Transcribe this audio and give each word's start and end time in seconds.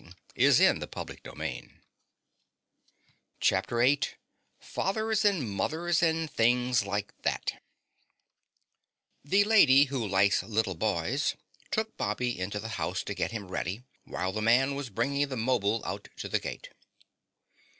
CHAPTER 0.35 0.87
VIII 3.85 3.99
FATHERS 4.59 5.23
AND 5.25 5.51
MOTHERS 5.51 6.01
AND 6.01 6.31
THINGS 6.31 6.83
LIKE 6.87 7.13
THAT 7.21 7.61
The 9.23 9.43
Lady 9.43 9.83
Who 9.83 10.03
Likes 10.07 10.41
Little 10.41 10.73
Boys 10.73 11.35
took 11.69 11.95
Bobby 11.97 12.39
into 12.39 12.59
the 12.59 12.69
house 12.81 13.03
to 13.03 13.13
get 13.13 13.29
him 13.29 13.47
ready 13.47 13.83
while 14.05 14.31
the 14.31 14.41
man 14.41 14.73
was 14.73 14.89
bringing 14.89 15.27
the 15.27 15.37
'mobile 15.37 15.83
out 15.85 16.07
to 16.17 16.27
the 16.27 16.39
gate. 16.39 16.69